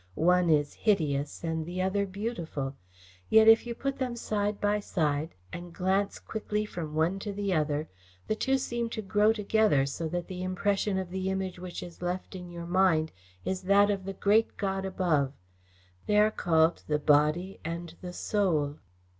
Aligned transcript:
One 0.15 0.49
is 0.49 0.73
hideous 0.73 1.43
and 1.43 1.63
the 1.63 1.79
other 1.83 2.07
beautiful. 2.07 2.75
Yet, 3.29 3.47
if 3.47 3.67
you 3.67 3.75
put 3.75 3.97
them 3.99 4.15
side 4.15 4.59
by 4.59 4.79
side 4.79 5.35
and 5.53 5.71
glance 5.71 6.17
quickly 6.17 6.65
from 6.65 6.95
one 6.95 7.19
to 7.19 7.31
the 7.31 7.53
other, 7.53 7.87
the 8.25 8.33
two 8.35 8.57
seem 8.57 8.89
to 8.97 9.03
grow 9.03 9.31
together 9.31 9.85
so 9.85 10.07
that 10.07 10.25
the 10.27 10.41
impression 10.41 10.97
of 10.97 11.11
the 11.11 11.29
Image 11.29 11.59
which 11.59 11.83
is 11.83 12.01
left 12.01 12.35
in 12.35 12.49
your 12.49 12.65
mind 12.65 13.11
is 13.45 13.61
that 13.61 13.91
of 13.91 14.05
the 14.05 14.13
great 14.13 14.57
God 14.57 14.85
above. 14.85 15.33
They 16.07 16.17
are 16.17 16.31
called 16.31 16.81
the 16.87 16.97
Body 16.97 17.59
and 17.63 17.93
the 18.01 18.11
Soul." 18.13 18.79